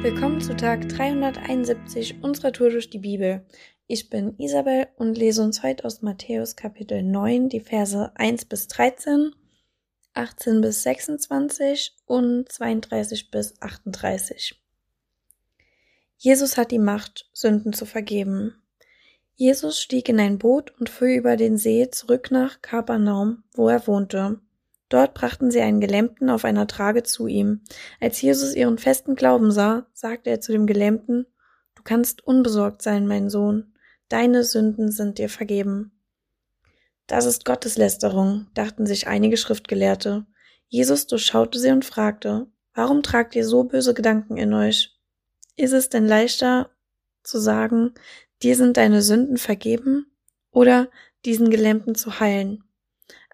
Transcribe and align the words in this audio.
Willkommen 0.00 0.40
zu 0.40 0.54
Tag 0.54 0.88
371 0.88 2.22
unserer 2.22 2.52
Tour 2.52 2.70
durch 2.70 2.88
die 2.88 3.00
Bibel. 3.00 3.44
Ich 3.88 4.08
bin 4.08 4.38
Isabel 4.38 4.86
und 4.94 5.18
lese 5.18 5.42
uns 5.42 5.64
heute 5.64 5.84
aus 5.84 6.02
Matthäus 6.02 6.54
Kapitel 6.54 7.02
9 7.02 7.48
die 7.48 7.58
Verse 7.58 8.12
1 8.14 8.44
bis 8.44 8.68
13, 8.68 9.34
18 10.14 10.60
bis 10.60 10.84
26 10.84 11.96
und 12.06 12.48
32 12.48 13.32
bis 13.32 13.60
38. 13.60 14.62
Jesus 16.16 16.56
hat 16.56 16.70
die 16.70 16.78
Macht, 16.78 17.28
Sünden 17.32 17.72
zu 17.72 17.84
vergeben. 17.84 18.54
Jesus 19.34 19.82
stieg 19.82 20.08
in 20.08 20.20
ein 20.20 20.38
Boot 20.38 20.72
und 20.78 20.90
fuhr 20.90 21.08
über 21.08 21.36
den 21.36 21.56
See 21.58 21.90
zurück 21.90 22.30
nach 22.30 22.62
Kapernaum, 22.62 23.42
wo 23.52 23.68
er 23.68 23.84
wohnte. 23.88 24.40
Dort 24.88 25.14
brachten 25.14 25.50
sie 25.50 25.60
einen 25.60 25.80
Gelähmten 25.80 26.30
auf 26.30 26.44
einer 26.44 26.66
Trage 26.66 27.02
zu 27.02 27.26
ihm. 27.26 27.62
Als 28.00 28.20
Jesus 28.20 28.54
ihren 28.54 28.78
festen 28.78 29.16
Glauben 29.16 29.50
sah, 29.50 29.86
sagte 29.92 30.30
er 30.30 30.40
zu 30.40 30.52
dem 30.52 30.66
Gelähmten, 30.66 31.26
Du 31.74 31.82
kannst 31.82 32.26
unbesorgt 32.26 32.82
sein, 32.82 33.06
mein 33.06 33.30
Sohn, 33.30 33.74
deine 34.08 34.44
Sünden 34.44 34.90
sind 34.90 35.18
dir 35.18 35.28
vergeben. 35.28 35.92
Das 37.06 37.24
ist 37.24 37.44
Gotteslästerung, 37.44 38.48
dachten 38.54 38.84
sich 38.84 39.06
einige 39.06 39.36
Schriftgelehrte. 39.36 40.26
Jesus 40.68 41.06
durchschaute 41.06 41.58
sie 41.58 41.70
und 41.70 41.84
fragte, 41.84 42.46
Warum 42.74 43.02
tragt 43.02 43.34
ihr 43.34 43.46
so 43.46 43.64
böse 43.64 43.94
Gedanken 43.94 44.36
in 44.36 44.52
euch? 44.52 44.96
Ist 45.56 45.72
es 45.72 45.88
denn 45.88 46.06
leichter 46.06 46.70
zu 47.22 47.38
sagen, 47.38 47.92
dir 48.42 48.56
sind 48.56 48.76
deine 48.76 49.02
Sünden 49.02 49.36
vergeben, 49.36 50.06
oder 50.50 50.88
diesen 51.24 51.50
Gelähmten 51.50 51.94
zu 51.94 52.20
heilen? 52.20 52.64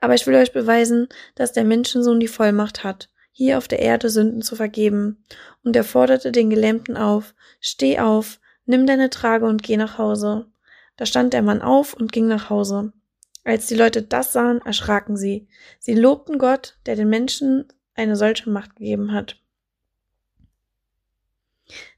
Aber 0.05 0.15
ich 0.15 0.27
will 0.27 0.35
euch 0.35 0.53
beweisen, 0.53 1.09
dass 1.35 1.53
der 1.53 1.65
Menschensohn 1.65 2.21
die 2.21 2.29
Vollmacht 2.29 2.85
hat, 2.85 3.09
hier 3.33 3.57
auf 3.57 3.69
der 3.69 3.79
Erde 3.79 4.11
Sünden 4.11 4.43
zu 4.43 4.55
vergeben. 4.55 5.25
Und 5.63 5.75
er 5.77 5.83
forderte 5.83 6.31
den 6.31 6.51
Gelähmten 6.51 6.99
auf, 6.99 7.35
steh 7.59 7.99
auf, 7.99 8.39
nimm 8.67 8.87
deine 8.87 9.09
Trage 9.09 9.47
und 9.47 9.63
geh 9.63 9.79
nach 9.79 9.97
Hause. 9.97 10.45
Da 10.99 11.07
stand 11.07 11.33
der 11.33 11.41
Mann 11.41 11.63
auf 11.63 11.95
und 11.95 12.13
ging 12.13 12.27
nach 12.27 12.51
Hause. 12.51 12.93
Als 13.45 13.67
die 13.67 13.77
Leute 13.77 14.03
das 14.03 14.35
sahen, 14.35 14.61
erschraken 14.61 15.17
sie. 15.17 15.49
Sie 15.79 15.95
lobten 15.95 16.37
Gott, 16.37 16.77
der 16.85 16.97
den 16.97 17.09
Menschen 17.09 17.67
eine 17.95 18.17
solche 18.17 18.51
Macht 18.51 18.77
gegeben 18.77 19.15
hat. 19.15 19.41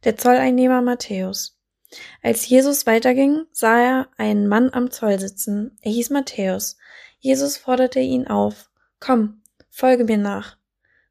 Der 0.05 0.17
Zolleinnehmer 0.17 0.81
Matthäus. 0.81 1.59
Als 2.23 2.49
Jesus 2.49 2.87
weiterging, 2.87 3.47
sah 3.51 3.81
er 3.81 4.09
einen 4.17 4.47
Mann 4.47 4.73
am 4.73 4.93
Zoll 4.93 5.19
sitzen. 5.19 5.77
Er 5.83 5.91
hieß 5.91 6.11
Matthäus. 6.11 6.77
Jesus 7.19 7.57
forderte 7.57 8.01
ihn 8.01 8.27
auf. 8.27 8.71
Komm, 9.01 9.43
folge 9.69 10.05
mir 10.05 10.19
nach. 10.19 10.57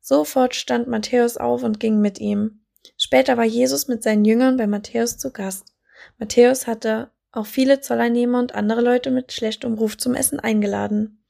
Sofort 0.02 0.56
stand 0.56 0.88
Matthäus 0.88 1.38
auf 1.38 1.64
und 1.64 1.80
ging 1.80 2.00
mit 2.00 2.20
ihm. 2.20 2.62
Später 2.98 3.38
war 3.38 3.46
Jesus 3.46 3.88
mit 3.88 4.04
seinen 4.04 4.26
Jüngern 4.26 4.58
bei 4.58 4.68
Matthäus 4.68 5.18
zu 5.18 5.32
Gast. 5.32 5.74
Matthäus 6.18 6.68
hatte 6.68 7.10
auch 7.32 7.46
viele 7.46 7.82
Zolleinnehmer 7.82 8.40
und 8.40 8.56
andere 8.56 8.82
Leute 8.82 9.12
mit 9.12 9.34
schlechtem 9.34 9.74
Ruf 9.74 9.98
zum 9.98 10.16
Essen 10.16 10.40
eingeladen. 10.40 11.24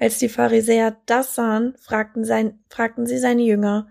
Als 0.00 0.18
die 0.18 0.28
Pharisäer 0.28 0.96
das 1.06 1.34
sahen, 1.34 1.76
fragten, 1.78 2.24
sein, 2.24 2.58
fragten 2.68 3.06
sie 3.06 3.18
seine 3.18 3.42
Jünger, 3.42 3.88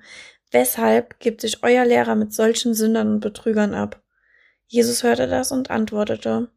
weshalb 0.52 1.20
gibt 1.20 1.42
sich 1.42 1.64
euer 1.64 1.86
Lehrer 1.86 2.16
mit 2.16 2.34
solchen 2.34 2.74
Sündern 2.74 3.14
und 3.14 3.20
Betrügern 3.22 3.74
ab? 3.74 4.02
Jesus 4.68 5.04
hörte 5.04 5.28
das 5.28 5.52
und 5.52 5.70
antwortete, 5.70 6.50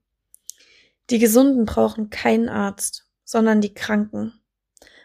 die 1.11 1.19
Gesunden 1.19 1.67
brauchen 1.67 2.11
keinen 2.11 2.49
Arzt, 2.49 3.04
sondern 3.25 3.61
die 3.61 3.75
Kranken. 3.75 4.33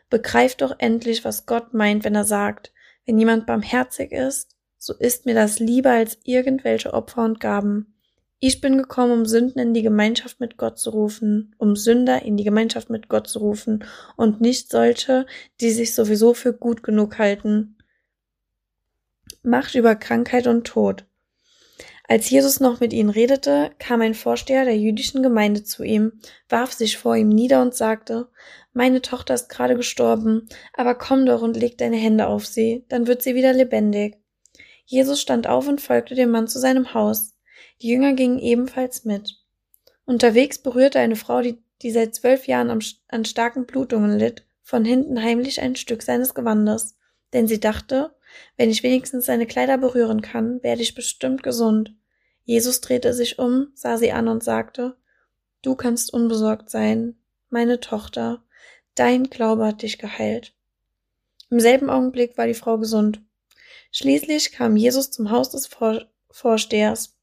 Begreift 0.09 0.61
doch 0.61 0.75
endlich, 0.77 1.23
was 1.25 1.45
Gott 1.45 1.73
meint, 1.73 2.03
wenn 2.03 2.15
er 2.15 2.23
sagt, 2.23 2.73
wenn 3.05 3.17
jemand 3.17 3.45
barmherzig 3.45 4.11
ist, 4.11 4.55
so 4.77 4.93
ist 4.93 5.25
mir 5.25 5.35
das 5.35 5.59
lieber 5.59 5.91
als 5.91 6.17
irgendwelche 6.23 6.93
Opfer 6.93 7.25
und 7.25 7.39
Gaben. 7.39 7.95
Ich 8.39 8.61
bin 8.61 8.77
gekommen, 8.77 9.11
um 9.11 9.25
Sünden 9.25 9.59
in 9.59 9.73
die 9.73 9.81
Gemeinschaft 9.81 10.39
mit 10.39 10.55
Gott 10.55 10.79
zu 10.79 10.91
rufen, 10.91 11.53
um 11.57 11.75
Sünder 11.75 12.21
in 12.21 12.37
die 12.37 12.45
Gemeinschaft 12.45 12.89
mit 12.89 13.09
Gott 13.09 13.27
zu 13.27 13.39
rufen 13.39 13.83
und 14.15 14.39
nicht 14.39 14.69
solche, 14.69 15.25
die 15.59 15.71
sich 15.71 15.93
sowieso 15.93 16.33
für 16.33 16.53
gut 16.53 16.81
genug 16.81 17.17
halten. 17.17 17.77
Macht 19.43 19.75
über 19.75 19.95
Krankheit 19.95 20.47
und 20.47 20.65
Tod. 20.65 21.08
Als 22.11 22.27
Jesus 22.27 22.59
noch 22.59 22.79
mit 22.79 22.91
ihnen 22.91 23.11
redete, 23.11 23.69
kam 23.77 24.01
ein 24.01 24.15
Vorsteher 24.15 24.65
der 24.65 24.75
jüdischen 24.75 25.21
Gemeinde 25.21 25.63
zu 25.63 25.83
ihm, 25.83 26.13
warf 26.49 26.71
sich 26.71 26.97
vor 26.97 27.15
ihm 27.15 27.29
nieder 27.29 27.61
und 27.61 27.75
sagte, 27.75 28.29
Meine 28.73 29.03
Tochter 29.03 29.35
ist 29.35 29.47
gerade 29.47 29.75
gestorben, 29.75 30.49
aber 30.73 30.95
komm 30.95 31.27
doch 31.27 31.43
und 31.43 31.55
leg 31.55 31.77
deine 31.77 31.97
Hände 31.97 32.25
auf 32.25 32.47
sie, 32.47 32.83
dann 32.89 33.05
wird 33.05 33.21
sie 33.21 33.35
wieder 33.35 33.53
lebendig. 33.53 34.17
Jesus 34.85 35.21
stand 35.21 35.45
auf 35.45 35.67
und 35.67 35.81
folgte 35.81 36.15
dem 36.15 36.31
Mann 36.31 36.47
zu 36.47 36.57
seinem 36.57 36.95
Haus. 36.95 37.35
Die 37.83 37.89
Jünger 37.89 38.13
gingen 38.13 38.39
ebenfalls 38.39 39.05
mit. 39.05 39.35
Unterwegs 40.03 40.57
berührte 40.57 40.97
eine 40.97 41.15
Frau, 41.15 41.43
die, 41.43 41.61
die 41.83 41.91
seit 41.91 42.15
zwölf 42.15 42.47
Jahren 42.47 42.71
am, 42.71 42.79
an 43.09 43.23
starken 43.23 43.67
Blutungen 43.67 44.17
litt, 44.17 44.47
von 44.63 44.83
hinten 44.83 45.21
heimlich 45.21 45.61
ein 45.61 45.75
Stück 45.75 46.01
seines 46.01 46.33
Gewandes, 46.33 46.97
denn 47.33 47.47
sie 47.47 47.59
dachte, 47.59 48.15
wenn 48.57 48.71
ich 48.71 48.81
wenigstens 48.81 49.27
seine 49.27 49.45
Kleider 49.45 49.77
berühren 49.77 50.21
kann, 50.21 50.63
werde 50.63 50.81
ich 50.81 50.95
bestimmt 50.95 51.43
gesund. 51.43 51.93
Jesus 52.49 52.81
drehte 52.81 53.13
sich 53.13 53.37
um, 53.37 53.67
sah 53.75 53.99
sie 53.99 54.11
an 54.11 54.27
und 54.27 54.43
sagte, 54.43 54.95
Du 55.61 55.75
kannst 55.75 56.11
unbesorgt 56.11 56.71
sein, 56.71 57.15
meine 57.51 57.79
Tochter, 57.79 58.41
dein 58.95 59.29
Glaube 59.29 59.67
hat 59.67 59.83
dich 59.83 59.99
geheilt. 59.99 60.55
Im 61.51 61.59
selben 61.59 61.91
Augenblick 61.91 62.39
war 62.39 62.47
die 62.47 62.55
Frau 62.55 62.79
gesund. 62.79 63.21
Schließlich 63.91 64.51
kam 64.51 64.77
Jesus 64.77 65.11
zum 65.11 65.29
Haus 65.29 65.51
des 65.51 65.67
Vor 65.67 66.07
Vorstehers. 66.31 67.15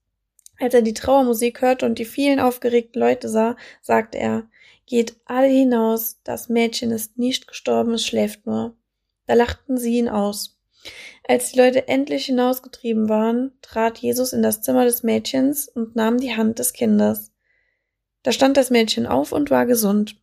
Als 0.60 0.74
er 0.74 0.82
die 0.82 0.94
Trauermusik 0.94 1.60
hörte 1.60 1.86
und 1.86 1.98
die 1.98 2.04
vielen 2.04 2.38
aufgeregten 2.38 3.00
Leute 3.00 3.28
sah, 3.28 3.56
sagte 3.82 4.18
er, 4.18 4.48
Geht 4.86 5.16
alle 5.24 5.48
hinaus, 5.48 6.20
das 6.22 6.48
Mädchen 6.48 6.92
ist 6.92 7.18
nicht 7.18 7.48
gestorben, 7.48 7.94
es 7.94 8.06
schläft 8.06 8.46
nur. 8.46 8.76
Da 9.26 9.34
lachten 9.34 9.76
sie 9.76 9.98
ihn 9.98 10.08
aus. 10.08 10.55
Als 11.28 11.52
die 11.52 11.58
Leute 11.58 11.88
endlich 11.88 12.26
hinausgetrieben 12.26 13.08
waren, 13.08 13.52
trat 13.62 13.98
Jesus 13.98 14.32
in 14.32 14.42
das 14.42 14.62
Zimmer 14.62 14.84
des 14.84 15.02
Mädchens 15.02 15.68
und 15.68 15.96
nahm 15.96 16.18
die 16.18 16.36
Hand 16.36 16.58
des 16.58 16.72
Kindes. 16.72 17.32
Da 18.22 18.32
stand 18.32 18.56
das 18.56 18.70
Mädchen 18.70 19.06
auf 19.06 19.32
und 19.32 19.50
war 19.50 19.66
gesund. 19.66 20.16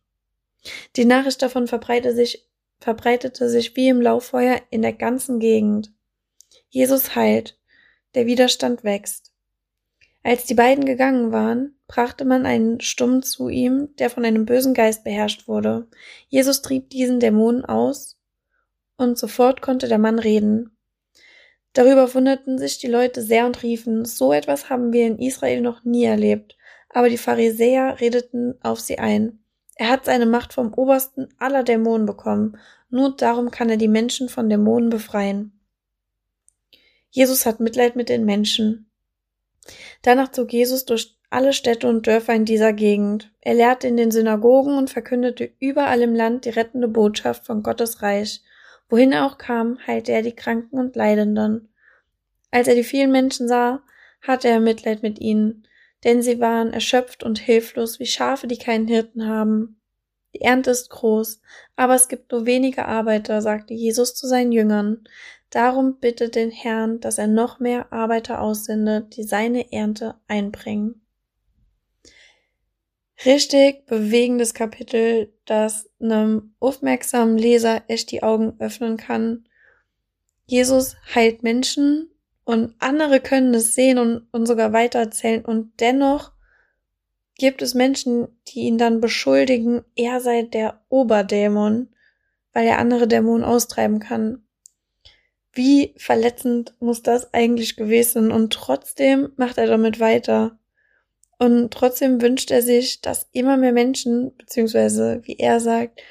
Die 0.96 1.04
Nachricht 1.04 1.42
davon 1.42 1.66
verbreitete 1.66 2.14
sich, 2.14 2.48
verbreitete 2.80 3.48
sich 3.48 3.76
wie 3.76 3.88
im 3.88 4.00
Lauffeuer 4.00 4.60
in 4.70 4.82
der 4.82 4.92
ganzen 4.92 5.40
Gegend. 5.40 5.92
Jesus 6.68 7.14
heilt, 7.14 7.58
der 8.14 8.26
Widerstand 8.26 8.84
wächst. 8.84 9.32
Als 10.22 10.46
die 10.46 10.54
beiden 10.54 10.86
gegangen 10.86 11.32
waren, 11.32 11.76
brachte 11.86 12.24
man 12.24 12.46
einen 12.46 12.80
Stumm 12.80 13.22
zu 13.22 13.50
ihm, 13.50 13.94
der 13.98 14.08
von 14.08 14.24
einem 14.24 14.46
bösen 14.46 14.72
Geist 14.72 15.04
beherrscht 15.04 15.48
wurde. 15.48 15.86
Jesus 16.28 16.62
trieb 16.62 16.88
diesen 16.88 17.20
Dämonen 17.20 17.64
aus, 17.64 18.18
und 18.96 19.18
sofort 19.18 19.62
konnte 19.62 19.88
der 19.88 19.98
Mann 19.98 20.18
reden. 20.18 20.76
Darüber 21.72 22.14
wunderten 22.14 22.58
sich 22.58 22.78
die 22.78 22.86
Leute 22.86 23.20
sehr 23.20 23.46
und 23.46 23.62
riefen, 23.62 24.04
so 24.04 24.32
etwas 24.32 24.70
haben 24.70 24.92
wir 24.92 25.06
in 25.06 25.18
Israel 25.18 25.60
noch 25.60 25.84
nie 25.84 26.04
erlebt. 26.04 26.56
Aber 26.88 27.08
die 27.08 27.18
Pharisäer 27.18 28.00
redeten 28.00 28.54
auf 28.62 28.80
sie 28.80 28.98
ein. 28.98 29.44
Er 29.74 29.88
hat 29.88 30.04
seine 30.04 30.26
Macht 30.26 30.52
vom 30.52 30.72
obersten 30.72 31.28
aller 31.38 31.64
Dämonen 31.64 32.06
bekommen. 32.06 32.58
Nur 32.90 33.16
darum 33.16 33.50
kann 33.50 33.68
er 33.68 33.76
die 33.76 33.88
Menschen 33.88 34.28
von 34.28 34.48
Dämonen 34.48 34.88
befreien. 34.88 35.58
Jesus 37.10 37.44
hat 37.44 37.58
Mitleid 37.58 37.96
mit 37.96 38.08
den 38.08 38.24
Menschen. 38.24 38.88
Danach 40.02 40.30
zog 40.30 40.52
Jesus 40.52 40.84
durch 40.84 41.16
alle 41.30 41.52
Städte 41.52 41.88
und 41.88 42.06
Dörfer 42.06 42.34
in 42.34 42.44
dieser 42.44 42.72
Gegend. 42.72 43.32
Er 43.40 43.54
lehrte 43.54 43.88
in 43.88 43.96
den 43.96 44.12
Synagogen 44.12 44.78
und 44.78 44.90
verkündete 44.90 45.50
überall 45.58 46.02
im 46.02 46.14
Land 46.14 46.44
die 46.44 46.50
rettende 46.50 46.86
Botschaft 46.86 47.46
von 47.46 47.64
Gottes 47.64 48.02
Reich. 48.02 48.42
Wohin 48.94 49.10
er 49.10 49.26
auch 49.26 49.38
kam, 49.38 49.84
heilte 49.88 50.12
er 50.12 50.22
die 50.22 50.36
Kranken 50.36 50.78
und 50.78 50.94
Leidenden. 50.94 51.68
Als 52.52 52.68
er 52.68 52.76
die 52.76 52.84
vielen 52.84 53.10
Menschen 53.10 53.48
sah, 53.48 53.82
hatte 54.22 54.46
er 54.46 54.60
Mitleid 54.60 55.02
mit 55.02 55.18
ihnen, 55.18 55.66
denn 56.04 56.22
sie 56.22 56.38
waren 56.38 56.72
erschöpft 56.72 57.24
und 57.24 57.40
hilflos 57.40 57.98
wie 57.98 58.06
Schafe, 58.06 58.46
die 58.46 58.56
keinen 58.56 58.86
Hirten 58.86 59.26
haben. 59.26 59.80
Die 60.32 60.42
Ernte 60.42 60.70
ist 60.70 60.90
groß, 60.90 61.40
aber 61.74 61.96
es 61.96 62.06
gibt 62.06 62.30
nur 62.30 62.46
wenige 62.46 62.86
Arbeiter, 62.86 63.42
sagte 63.42 63.74
Jesus 63.74 64.14
zu 64.14 64.28
seinen 64.28 64.52
Jüngern. 64.52 65.02
Darum 65.50 65.98
bittet 65.98 66.36
den 66.36 66.52
Herrn, 66.52 67.00
dass 67.00 67.18
er 67.18 67.26
noch 67.26 67.58
mehr 67.58 67.92
Arbeiter 67.92 68.40
aussendet, 68.40 69.16
die 69.16 69.24
seine 69.24 69.72
Ernte 69.72 70.14
einbringen 70.28 71.03
richtig 73.24 73.86
bewegendes 73.86 74.54
Kapitel, 74.54 75.32
das 75.44 75.88
einem 76.00 76.54
aufmerksamen 76.60 77.38
Leser 77.38 77.82
echt 77.88 78.10
die 78.10 78.22
Augen 78.22 78.54
öffnen 78.58 78.96
kann. 78.96 79.46
Jesus 80.46 80.96
heilt 81.14 81.42
Menschen 81.42 82.10
und 82.44 82.74
andere 82.78 83.20
können 83.20 83.54
es 83.54 83.74
sehen 83.74 83.98
und, 83.98 84.26
und 84.32 84.46
sogar 84.46 84.72
weitererzählen 84.72 85.44
und 85.44 85.80
dennoch 85.80 86.32
gibt 87.36 87.62
es 87.62 87.74
Menschen, 87.74 88.28
die 88.48 88.60
ihn 88.60 88.78
dann 88.78 89.00
beschuldigen, 89.00 89.82
er 89.96 90.20
sei 90.20 90.42
der 90.42 90.80
Oberdämon, 90.88 91.88
weil 92.52 92.66
er 92.66 92.78
andere 92.78 93.08
Dämonen 93.08 93.44
austreiben 93.44 93.98
kann. 93.98 94.44
wie 95.52 95.94
verletzend 95.96 96.74
muss 96.80 97.02
das 97.02 97.32
eigentlich 97.32 97.76
gewesen? 97.76 98.32
Und 98.32 98.52
trotzdem 98.52 99.32
macht 99.36 99.58
er 99.58 99.66
damit 99.66 100.00
weiter. 100.00 100.58
Und 101.38 101.72
trotzdem 101.72 102.20
wünscht 102.22 102.50
er 102.50 102.62
sich, 102.62 103.00
dass 103.00 103.28
immer 103.32 103.56
mehr 103.56 103.72
Menschen, 103.72 104.36
beziehungsweise 104.36 105.20
wie 105.24 105.36
er 105.38 105.60
sagt, 105.60 106.02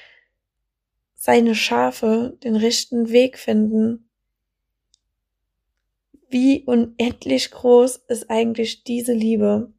seine 1.16 1.56
Schafe 1.56 2.38
den 2.44 2.56
rechten 2.56 3.10
Weg 3.10 3.38
finden. 3.38 4.10
Wie 6.30 6.64
unendlich 6.66 7.52
groß 7.52 7.98
ist 8.08 8.30
eigentlich 8.30 8.84
diese 8.84 9.14
Liebe? 9.14 9.72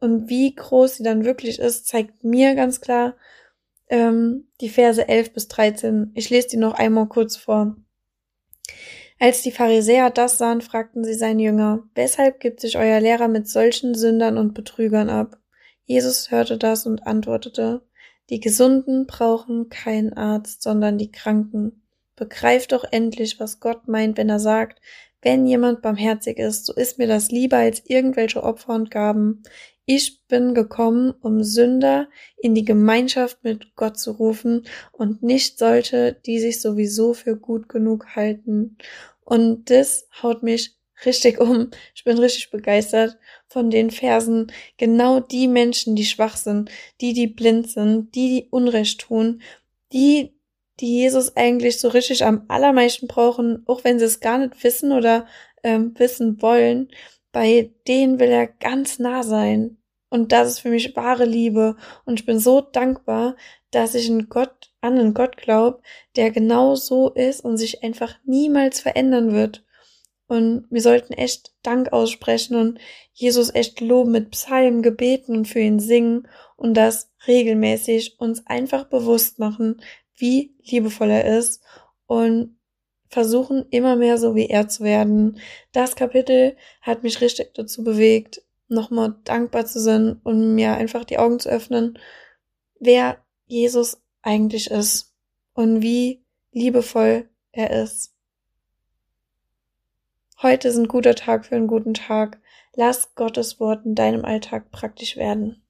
Und 0.00 0.28
wie 0.28 0.54
groß 0.54 0.96
sie 0.96 1.02
dann 1.02 1.24
wirklich 1.24 1.58
ist, 1.58 1.86
zeigt 1.86 2.22
mir 2.22 2.54
ganz 2.54 2.80
klar 2.80 3.16
ähm, 3.88 4.48
die 4.60 4.68
Verse 4.68 5.06
11 5.06 5.32
bis 5.32 5.48
13. 5.48 6.12
Ich 6.14 6.30
lese 6.30 6.48
die 6.48 6.56
noch 6.56 6.74
einmal 6.74 7.08
kurz 7.08 7.36
vor. 7.36 7.76
Als 9.18 9.42
die 9.42 9.52
Pharisäer 9.52 10.10
das 10.10 10.38
sahen, 10.38 10.60
fragten 10.60 11.04
sie 11.04 11.14
seine 11.14 11.42
Jünger, 11.42 11.84
weshalb 11.94 12.40
gibt 12.40 12.60
sich 12.60 12.76
euer 12.76 13.00
Lehrer 13.00 13.28
mit 13.28 13.48
solchen 13.48 13.94
Sündern 13.94 14.38
und 14.38 14.54
Betrügern 14.54 15.08
ab? 15.08 15.38
Jesus 15.84 16.30
hörte 16.30 16.58
das 16.58 16.86
und 16.86 17.06
antwortete, 17.06 17.82
die 18.30 18.40
Gesunden 18.40 19.06
brauchen 19.06 19.68
keinen 19.68 20.14
Arzt, 20.14 20.62
sondern 20.62 20.98
die 20.98 21.12
Kranken. 21.12 21.82
Begreift 22.16 22.72
doch 22.72 22.84
endlich, 22.90 23.38
was 23.38 23.60
Gott 23.60 23.86
meint, 23.86 24.16
wenn 24.16 24.30
er 24.30 24.40
sagt, 24.40 24.80
wenn 25.20 25.46
jemand 25.46 25.82
barmherzig 25.82 26.38
ist, 26.38 26.66
so 26.66 26.74
ist 26.74 26.98
mir 26.98 27.06
das 27.06 27.30
lieber 27.30 27.56
als 27.56 27.82
irgendwelche 27.86 28.42
Opfer 28.42 28.74
und 28.74 28.90
Gaben. 28.90 29.42
Ich 29.86 30.26
bin 30.28 30.54
gekommen, 30.54 31.12
um 31.20 31.42
Sünder 31.42 32.08
in 32.38 32.54
die 32.54 32.64
Gemeinschaft 32.64 33.44
mit 33.44 33.76
Gott 33.76 33.98
zu 33.98 34.12
rufen 34.12 34.66
und 34.92 35.22
nicht 35.22 35.58
solche, 35.58 36.14
die 36.24 36.40
sich 36.40 36.62
sowieso 36.62 37.12
für 37.12 37.36
gut 37.36 37.68
genug 37.68 38.16
halten. 38.16 38.78
Und 39.24 39.70
das 39.70 40.08
haut 40.22 40.42
mich 40.42 40.74
richtig 41.04 41.38
um. 41.38 41.70
Ich 41.94 42.04
bin 42.04 42.18
richtig 42.18 42.50
begeistert 42.50 43.18
von 43.48 43.68
den 43.70 43.90
Versen. 43.90 44.50
Genau 44.78 45.20
die 45.20 45.48
Menschen, 45.48 45.96
die 45.96 46.06
schwach 46.06 46.36
sind, 46.36 46.70
die, 47.02 47.12
die 47.12 47.26
blind 47.26 47.68
sind, 47.68 48.14
die, 48.14 48.28
die 48.28 48.48
Unrecht 48.50 49.02
tun, 49.02 49.42
die, 49.92 50.34
die 50.80 51.00
Jesus 51.00 51.36
eigentlich 51.36 51.78
so 51.78 51.88
richtig 51.88 52.24
am 52.24 52.46
allermeisten 52.48 53.06
brauchen, 53.06 53.64
auch 53.66 53.84
wenn 53.84 53.98
sie 53.98 54.06
es 54.06 54.20
gar 54.20 54.38
nicht 54.38 54.64
wissen 54.64 54.92
oder 54.92 55.26
ähm, 55.62 55.92
wissen 55.98 56.40
wollen 56.40 56.88
bei 57.34 57.72
denen 57.88 58.20
will 58.20 58.28
er 58.28 58.46
ganz 58.46 59.00
nah 59.00 59.24
sein. 59.24 59.76
Und 60.08 60.30
das 60.30 60.48
ist 60.48 60.58
für 60.60 60.70
mich 60.70 60.94
wahre 60.94 61.24
Liebe. 61.24 61.76
Und 62.04 62.20
ich 62.20 62.26
bin 62.26 62.38
so 62.38 62.60
dankbar, 62.60 63.34
dass 63.72 63.96
ich 63.96 64.08
einen 64.08 64.28
Gott, 64.28 64.72
an 64.80 64.96
einen 64.96 65.14
Gott 65.14 65.36
glaube, 65.36 65.82
der 66.14 66.30
genau 66.30 66.76
so 66.76 67.10
ist 67.10 67.44
und 67.44 67.56
sich 67.56 67.82
einfach 67.82 68.14
niemals 68.24 68.78
verändern 68.78 69.32
wird. 69.32 69.64
Und 70.28 70.66
wir 70.70 70.80
sollten 70.80 71.12
echt 71.12 71.52
Dank 71.62 71.92
aussprechen 71.92 72.56
und 72.56 72.78
Jesus 73.12 73.52
echt 73.52 73.80
loben 73.80 74.12
mit 74.12 74.30
Psalmen, 74.30 74.82
Gebeten 74.82 75.36
und 75.36 75.48
für 75.48 75.58
ihn 75.60 75.80
singen 75.80 76.28
und 76.56 76.74
das 76.74 77.10
regelmäßig 77.26 78.20
uns 78.20 78.46
einfach 78.46 78.84
bewusst 78.84 79.40
machen, 79.40 79.82
wie 80.14 80.54
liebevoll 80.62 81.10
er 81.10 81.38
ist 81.38 81.62
und 82.06 82.56
versuchen 83.08 83.66
immer 83.70 83.96
mehr 83.96 84.18
so 84.18 84.34
wie 84.34 84.48
er 84.48 84.68
zu 84.68 84.84
werden. 84.84 85.38
Das 85.72 85.96
Kapitel 85.96 86.56
hat 86.82 87.02
mich 87.02 87.20
richtig 87.20 87.54
dazu 87.54 87.84
bewegt, 87.84 88.42
nochmal 88.68 89.16
dankbar 89.24 89.66
zu 89.66 89.80
sein 89.80 90.20
und 90.24 90.54
mir 90.54 90.74
einfach 90.74 91.04
die 91.04 91.18
Augen 91.18 91.38
zu 91.38 91.48
öffnen, 91.48 91.98
wer 92.80 93.18
Jesus 93.46 94.02
eigentlich 94.22 94.70
ist 94.70 95.14
und 95.54 95.82
wie 95.82 96.24
liebevoll 96.52 97.28
er 97.52 97.82
ist. 97.82 98.14
Heute 100.42 100.68
ist 100.68 100.76
ein 100.76 100.88
guter 100.88 101.14
Tag 101.14 101.46
für 101.46 101.56
einen 101.56 101.68
guten 101.68 101.94
Tag. 101.94 102.40
Lass 102.74 103.14
Gottes 103.14 103.60
Wort 103.60 103.86
in 103.86 103.94
deinem 103.94 104.24
Alltag 104.24 104.70
praktisch 104.70 105.16
werden. 105.16 105.62